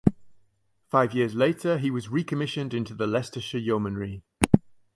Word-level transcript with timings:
Five 0.89 1.13
years 1.13 1.35
later 1.35 1.77
he 1.77 1.91
was 1.91 2.09
recommissioned 2.09 2.73
into 2.73 2.95
the 2.95 3.05
Leicestershire 3.05 3.59
Yeomanry. 3.59 4.23